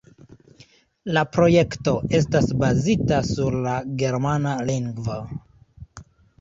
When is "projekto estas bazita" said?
1.37-3.21